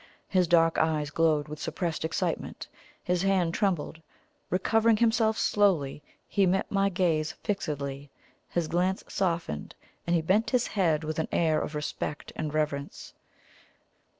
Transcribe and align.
His 0.27 0.47
dark 0.47 0.79
eyes 0.79 1.11
glowed 1.11 1.47
with 1.47 1.59
suppressed 1.59 2.03
excitement 2.03 2.67
his 3.03 3.21
hand 3.21 3.53
trembled. 3.53 4.01
Recovering 4.49 4.97
himself 4.97 5.37
slowly, 5.37 6.01
he 6.27 6.47
met 6.47 6.71
my 6.71 6.89
gaze 6.89 7.33
fixedly; 7.43 8.09
his 8.49 8.67
glance 8.67 9.03
softened, 9.07 9.75
and 10.07 10.15
he 10.15 10.23
bent 10.23 10.49
his 10.49 10.65
head 10.65 11.03
with 11.03 11.19
an 11.19 11.27
air 11.31 11.61
of 11.61 11.75
respect 11.75 12.33
and 12.35 12.51
reverence. 12.51 13.13